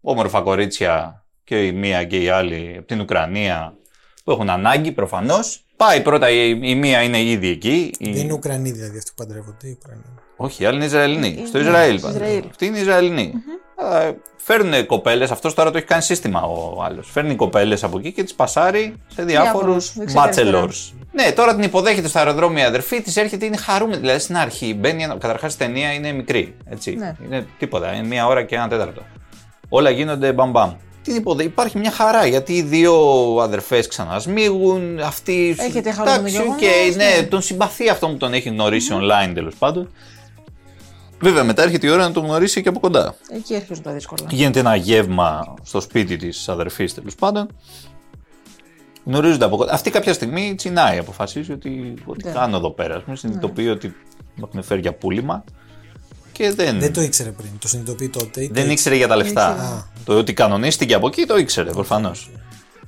[0.00, 3.76] όμορφα κορίτσια και η μία και η άλλη από την Ουκρανία
[4.24, 5.64] που έχουν ανάγκη προφανώς.
[5.78, 7.92] Πάει πρώτα, η, η μία είναι ήδη εκεί.
[7.98, 9.66] η- Δεν είναι Ουκρανοί δηλαδή αυτοί που παντρεύονται.
[9.68, 10.02] οι Ουκρανοί.
[10.36, 11.38] όχι, η άλλη είναι Ισραηλινή.
[11.42, 11.98] Ε, Στο ναι, Ισραήλ.
[11.98, 12.18] στο πάντα.
[12.24, 12.42] Ισραήλ.
[12.50, 13.32] Αυτή είναι Ισραηλινή.
[14.06, 17.10] Ε, Φέρνουν κοπέλες, αυτός τώρα το έχει κάνει σύστημα ο άλλος.
[17.10, 20.64] Φέρνει κοπέλες από εκεί και τις πασάρει σε διάφορους Διάφορους, δεξιά-αριστερά.
[20.64, 20.92] bachelors.
[21.12, 24.00] Ναι, τώρα την υποδέχεται στο αεροδρόμιο η αδερφή της, έρχεται, είναι χαρούμενη.
[24.00, 25.06] Δηλαδή στην αρχή μπαίνει.
[25.06, 26.54] Καταρχάς η ταινία είναι μικρή.
[26.70, 26.94] Έτσι.
[26.94, 27.16] Ναι.
[27.24, 29.02] Είναι τίποτα, είναι μία ώρα και ένα τέταρτο.
[29.68, 30.72] Όλα γίνονται μπαμ μπαμ.
[31.08, 31.42] Την υποδε...
[31.42, 32.94] Υπάρχει μια χαρά γιατί οι δύο
[33.40, 34.98] αδερφές ξανασμίγουν.
[35.00, 35.56] Αυτή.
[35.58, 37.22] Έχετε χαρούμενο Εντάξει, γεγονός, οκ, ναι, ναι.
[37.26, 39.90] τον συμπαθεί αυτό που τον έχει γνωρίσει online τέλος πάντων.
[41.20, 43.14] Βέβαια, μετά έρχεται η ώρα να τον γνωρίσει και από κοντά.
[43.30, 44.26] Εκεί έρχονται τα δύσκολα.
[44.30, 47.48] Γίνεται ένα γεύμα στο σπίτι της αδερφής τέλος πάντων.
[49.04, 49.72] Γνωρίζονται από κοντά.
[49.72, 52.32] Αυτή κάποια στιγμή τσινάει, αποφασίζει ότι ό,τι Ναι.
[52.32, 52.96] κάνω εδώ πέρα.
[52.96, 53.86] ας πούμε, Συνειδητοποιεί ότι
[54.34, 55.44] με έχουν φέρει για πούλημα
[56.38, 57.50] και δεν, Δεν το ήξερε πριν.
[57.58, 58.42] Το συνειδητοποιεί τότε.
[58.42, 59.50] ή το δεν ήξερε για τα λεφτά.
[59.50, 59.68] ήξερε.
[59.72, 59.86] Α.
[60.04, 62.30] Το ότι κανονίστηκε από εκεί το ήξερε προφανώς.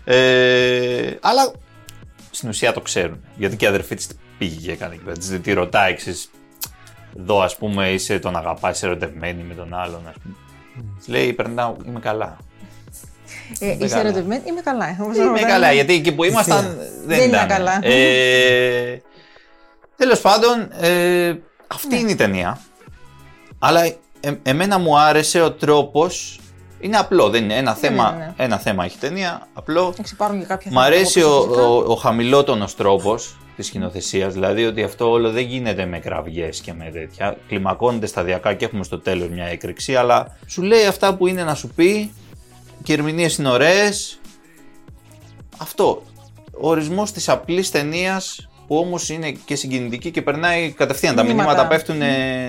[0.04, 1.52] Ε, αλλά
[2.30, 3.20] στην ουσία το ξέρουν.
[3.36, 4.08] Γιατί και η αδερφή της
[4.38, 5.16] πήγε και έκανε εκεί πέρα.
[5.16, 6.30] Της τη ρωτάει, ξέρεις,
[7.18, 10.02] εδώ ας πούμε είσαι τον αγαπάς, είσαι ερωτευμένη με τον άλλον.
[10.08, 10.34] Ας πούμε.
[10.98, 12.36] Της λέει, περνάω, είμαι καλά.
[13.58, 14.00] Ε, είσαι καλά.
[14.00, 14.96] ερωτευμένη, είμαι καλά.
[15.00, 15.46] Όπως Είμαι ρωτάνε.
[15.46, 16.74] καλά, γιατί εκεί που ήμασταν θεία.
[16.76, 17.28] δεν, Δεν ήταν.
[17.28, 17.78] ήταν καλά.
[17.82, 19.02] Ε,
[19.96, 21.34] Τέλος πάντων, ε,
[21.66, 22.60] αυτή είναι η ταινία.
[23.62, 23.84] Αλλά
[24.20, 26.40] ε, εμένα μου άρεσε ο τρόπος.
[26.80, 28.10] Είναι απλό, δεν είναι ένα θέμα.
[28.12, 28.32] ναι, ναι.
[28.36, 29.90] Ένα θέμα έχει η ταινία, απλό.
[29.92, 31.68] Εντάξει, υπάρχουν και κάποια Μ' αρέσει θέματα ο, όπως φυσικά.
[31.68, 36.72] ο, ο χαμηλότονος τρόπος της σκηνοθεσίας, δηλαδή ότι αυτό όλο δεν γίνεται με κραυγές και
[36.72, 37.36] με τέτοια.
[37.48, 41.54] Κλιμακώνεται σταδιακά και έχουμε στο τέλος μια έκρηξη, αλλά σου λέει αυτά που είναι να
[41.54, 42.12] σου πει
[42.82, 44.20] και οι ερμηνείες είναι ωραίες.
[45.58, 46.02] Αυτό.
[46.60, 51.14] Ο ορισμός της απλής ταινίας που όμως είναι και συγκινητική και περνάει κατευθείαν.
[51.14, 51.48] Τα Μηνύματα.
[51.48, 51.96] μηνύματα πέφτουν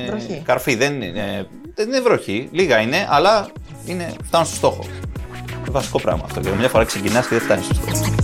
[0.08, 0.42] Βροχή.
[0.46, 0.76] καρφί.
[0.76, 2.50] Δεν είναι, δεν είναι βροχή.
[2.52, 3.48] Λίγα είναι, αλλά
[3.86, 4.86] είναι, φτάνουν στο στόχο.
[5.58, 6.40] Είναι βασικό πράγμα αυτό.
[6.40, 8.16] Και μια φορά ξεκινάς και δεν φτάνεις στο στόχο.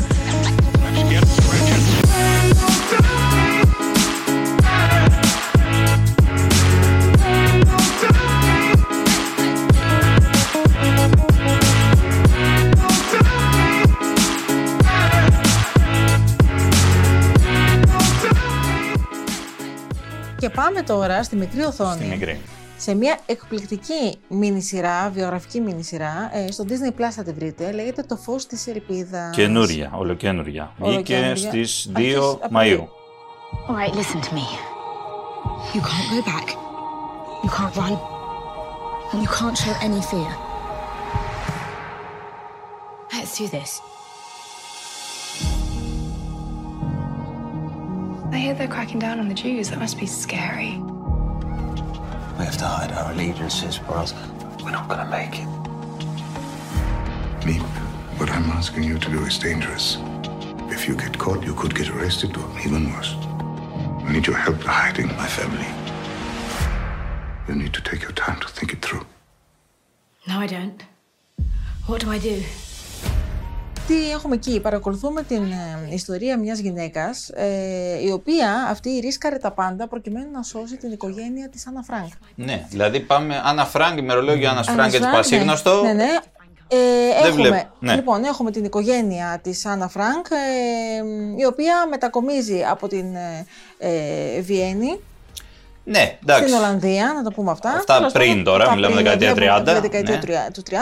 [20.87, 21.95] Τώρα στη μικρή οθόνη.
[21.95, 22.41] Στη μικρή.
[22.77, 27.71] Σε μια εκπληκτική μίνι σειρά, βιογραφική μίνι σειρά, ε, στο Disney Plus θα τη βρείτε.
[27.71, 29.35] Λέγεται Το φως της ελπίδας.
[29.35, 30.71] Καινούρια, ολοκένουργια.
[30.77, 31.49] Βγήκε Ολοκαίνουργια.
[31.49, 32.77] στις Αρχές 2 Απριλίου.
[32.79, 32.87] Μαΐου.
[33.69, 34.45] All right, listen to me.
[35.73, 36.47] You can't go back.
[37.43, 37.95] You can't run.
[39.11, 40.31] And you can't show any fear.
[43.13, 43.71] Let's do this.
[48.31, 49.69] I hear they're cracking down on the Jews.
[49.69, 50.77] That must be scary.
[52.37, 54.13] We have to hide our allegiances, or else
[54.63, 55.47] we're not going to make it.
[57.45, 57.61] Meep,
[58.19, 59.97] what I'm asking you to do is dangerous.
[60.69, 63.13] If you get caught, you could get arrested or even worse.
[63.13, 65.65] I need your help to hiding my family.
[67.47, 69.05] You need to take your time to think it through.
[70.27, 70.83] No, I don't.
[71.85, 72.43] What do I do?
[73.87, 79.51] Τι έχουμε εκεί, παρακολουθούμε την ε, ιστορία μιας γυναίκας ε, η οποία αυτή ρίσκαρε τα
[79.51, 82.11] πάντα προκειμένου να σώσει την οικογένεια της Άννα Φρανκ.
[82.35, 85.81] Ναι, δηλαδή πάμε Άννα Φρανκ, ημερολόγιο Άννα Άννα Φρανκ, έτσι Φρανκ, πασίγνωστο.
[85.81, 85.93] Ναι, ναι.
[85.93, 86.17] ναι.
[86.67, 87.95] Ε, έχουμε, βλέπω, ναι.
[87.95, 93.45] Λοιπόν, έχουμε την οικογένεια της Άννα Φρανκ, ε, η οποία μετακομίζει από την ε,
[93.77, 94.99] ε, Βιέννη
[95.89, 96.43] Ναι, εντάξει.
[96.43, 97.69] στην Ολλανδία, να το πούμε αυτά.
[97.69, 100.19] Αυτά Τέλος πριν πάντων, τώρα, αυτά μιλάμε πριν, δεκαετία βλέπουμε 30, τη δεκαετία ναι.
[100.19, 100.73] του τρια- του 30.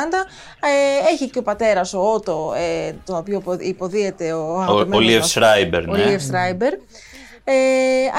[0.60, 4.98] Ε, έχει και ο πατέρας ο Ότο, ε, τον οποίο υπο- υποδίεται ο Ο, αγαπημένος
[4.98, 6.06] ο Λίεφ μας- Σράιμπερ, ο ναι.
[6.06, 6.73] Λίεφ Σράιμπερ.
[7.48, 7.54] Ε,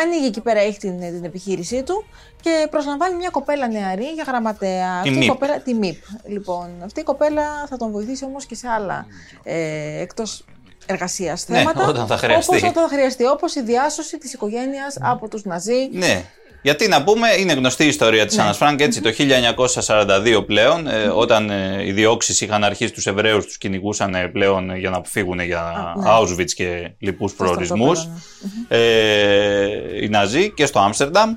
[0.02, 2.04] ανοίγει εκεί πέρα, έχει την, την επιχείρησή του
[2.40, 5.00] και προσλαμβάνει μια κοπέλα νεαρή για γραμματέα.
[5.02, 5.28] Τη αυτή η Miep.
[5.28, 5.96] κοπέλα, τη Miep.
[6.26, 9.06] Λοιπόν, αυτή η κοπέλα θα τον βοηθήσει όμως και σε άλλα
[9.42, 10.44] ε, εκτός
[10.86, 11.88] εργασίας Ναι, θέματα.
[11.88, 12.56] όταν θα χρειαστεί.
[12.56, 15.88] Όπως όταν θα χρειαστεί, όπως η διάσωση της οικογένειας από τους Ναζί.
[15.92, 16.24] Ναι.
[16.66, 18.42] Γιατί να πούμε, είναι γνωστή η ιστορία της Ναι.
[18.42, 23.44] Άννας Φρανκ, έτσι, το 1942 πλέον, ε, όταν ε, οι διώξεις είχαν αρχίσει τους Εβραίους,
[23.44, 26.10] τους κυνηγούσαν ε, πλέον ε, για να αποφύγουν για Α, ναι.
[26.10, 27.98] Auschwitz και λοιπούς προορισμούς.
[27.98, 31.34] στρατόπεδα, Ε, οι Ναζί και στο Άμστερνταμ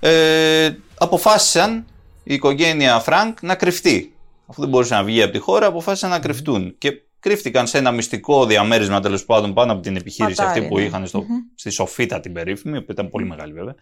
[0.00, 1.84] ε, αποφάσισαν
[2.22, 4.14] η οικογένεια Φρανκ να κρυφτεί.
[4.46, 6.74] Αφού δεν μπορούσε να βγει από τη χώρα, αποφάσισαν να κρυφτούν.
[6.78, 10.78] Και κρύφτηκαν σε ένα μυστικό διαμέρισμα τέλος πάντων πάνω από την επιχείρηση Πατάρι, αυτή που
[10.78, 10.84] ναι.
[10.84, 11.26] είχαν στο, Μμμ.
[11.54, 13.74] στη Σοφίτα την περίφημη, που ήταν πολύ μεγάλη βέβαια.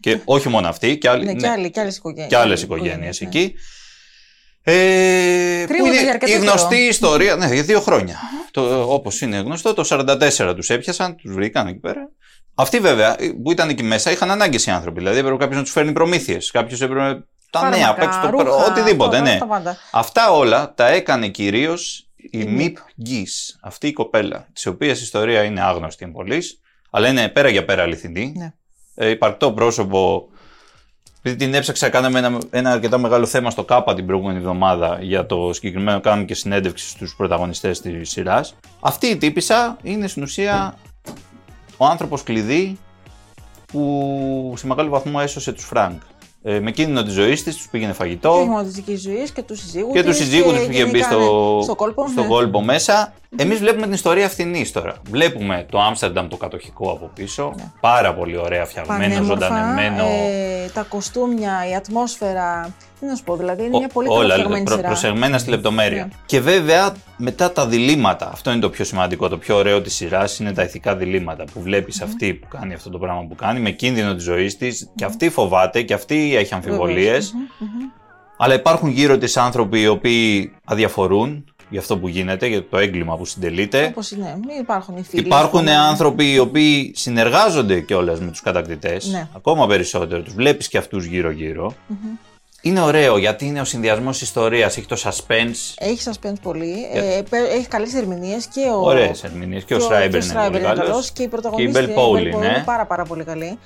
[0.00, 2.28] Και όχι μόνο αυτή, και, άλλοι, Ναι, και άλλοι- και άλλες οικογένειες.
[2.28, 3.26] και άλλες Ναι, οικογένειες ναι.
[3.26, 3.54] εκεί.
[4.66, 4.72] Ε,
[5.66, 6.88] που Κρύβονται για είναι αρκετό η γνωστή καιρό.
[6.88, 8.18] ιστορία, ναι, για δύο χρόνια.
[8.50, 12.10] Το, όπως είναι γνωστό, το 44 τους έπιασαν, τους βρήκαν εκεί πέρα.
[12.54, 14.98] Αυτοί βέβαια που ήταν εκεί μέσα είχαν ανάγκες οι άνθρωποι.
[14.98, 16.50] Δηλαδή έπρεπε κάποιος να τους φέρνει προμήθειες.
[16.50, 19.16] Κάποιος έπρεπε τα νέα, Φάρμακα, παίξει το ρούχα, προ- οτιδήποτε.
[19.16, 19.36] τα- Ναι.
[19.38, 19.76] τα πάντα.
[19.90, 23.26] Αυτά όλα τα έκανε κυρίως η Μιπ Γκί,
[23.60, 26.42] αυτή η κοπέλα, της οποίας η ιστορία είναι άγνωστη εμπολή,
[26.90, 28.32] αλλά είναι πέρα για πέρα αληθινή.
[28.36, 28.52] Ναι.
[28.94, 30.28] Ε, υπαρκτό πρόσωπο.
[31.18, 35.26] Επειδή την έψαξα, κάναμε ένα, ένα αρκετά μεγάλο θέμα στο ΚΑΠΑ την προηγούμενη εβδομάδα για
[35.26, 36.00] το συγκεκριμένο.
[36.00, 38.54] Κάναμε και συνέντευξη στους πρωταγωνιστές της σειράς.
[38.80, 40.78] Αυτή η τύπισσα είναι στην ουσία
[41.76, 42.78] ο άνθρωπος-κλειδί
[43.66, 46.02] που σε μεγάλο βαθμό έσωσε τους Φρανκ.
[46.46, 49.30] Ε, με κίνδυνο της ζωής της, τους πήγαινε φαγητό Και όχι μόνο τη δική ζωής
[49.30, 52.08] και τους συζύγους και τους της συζύγους τους είχε μπει γενικά, στο, ναι, στο κόλπο.
[52.08, 52.28] στον ναι.
[52.28, 53.14] κόλπο μέσα.
[53.36, 54.94] Εμείς βλέπουμε την ιστορία αυτήν τώρα.
[55.10, 57.54] Βλέπουμε το Άμστερνταμ το κατοχικό από πίσω.
[57.80, 59.14] Πάρα πολύ ωραία φτιαγμένο, Ναι.
[59.14, 60.04] Πανέμορφα, ζωντανεμένο.
[60.04, 62.74] ε, τα κοστούμια, η ατμόσφαιρα.
[63.00, 64.86] Τι να σου πω, δηλαδή είναι Ο- μια πολύ όλα καλοφτιαγμένη προ, σειρά.
[64.88, 66.02] προσεγμένα στη λεπτομέρεια.
[66.04, 66.08] Ναι.
[66.26, 68.30] Και βέβαια μετά τα διλήμματα.
[68.32, 69.28] Αυτό είναι το πιο σημαντικό.
[69.28, 72.90] Το πιο ωραίο της σειράς είναι τα ηθικά διλήμματα που βλέπεις αυτή που κάνει αυτό
[72.90, 74.90] το πράγμα που κάνει με κίνδυνο της ζωής της.
[74.94, 77.04] Και αυτή φοβάται και αυτή έχει αμφιβολίες.
[77.04, 77.32] Βεβαίως.
[77.32, 77.88] Μμμ, μμμ.
[78.38, 81.44] Αλλά υπάρχουν γύρω της άνθρωποι οι οποίοι αδιαφορούν
[81.74, 83.84] για αυτό που γίνεται, για το έγκλημα που συντελείται.
[83.84, 85.26] Όπως είναι, μην υπάρχουν οι φίλοι.
[85.26, 85.76] Υπάρχουν ας πούμε.
[85.76, 89.06] άνθρωποι οι οποίοι συνεργάζονται κιόλας με τους κατακτητές.
[89.06, 89.28] Ναι.
[89.36, 90.22] Ακόμα περισσότερο.
[90.22, 91.74] Τους βλέπεις και αυτούς γύρω-γύρω.
[91.86, 92.16] Μμμ.
[92.66, 95.74] Είναι ωραίο γιατί είναι ο συνδυασμός ιστορίας, έχει το suspense.
[95.78, 96.74] Έχει suspense πολύ.
[96.92, 98.80] Για- Ε, πε- έχει καλές ερμηνείες και ο.
[98.84, 99.64] Ωραίες ερμηνείες.
[99.64, 100.80] Και ο Σράιμπερ είναι πολύ καλό.
[100.80, 102.46] καλός Και η Και η πρωταγωνίστρια Μπελ η Πόουλι, Belle Powell ναι.
[102.46, 103.58] είναι πάρα, πάρα πολύ καλή.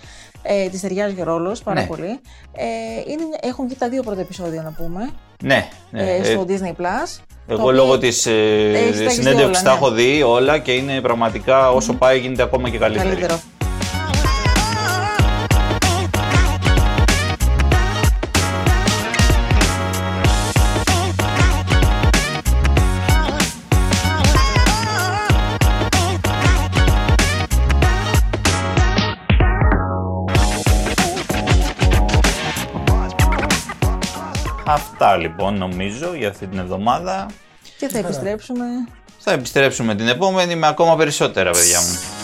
[0.42, 1.86] Ε, της ταιριάζει ο ρόλος πάρα Ναι.
[1.86, 2.20] πολύ.
[2.52, 2.64] Ε,
[3.10, 5.10] είναι, μια- έχουν βγει τα δύο πρώτα επεισόδια, να πούμε.
[5.44, 6.02] Ναι, ναι.
[6.16, 7.20] ε, στο Ε, Disney Plus.
[7.46, 9.76] Εγώ το οποίο λόγω τη έχεις- τα έχεις δει συνέντευξης όλα, τα ναι.
[9.76, 13.08] έχω δει όλα και είναι πραγματικά όσο πάει γίνεται ακόμα και καλύτερη.
[13.08, 13.40] Καλύτερο.
[35.00, 37.26] Αυτά λοιπόν νομίζω για αυτή την εβδομάδα.
[37.78, 38.64] Και θα επιστρέψουμε.
[39.18, 42.17] Θα επιστρέψουμε την επόμενη με ακόμα περισσότερα, παιδιά μου.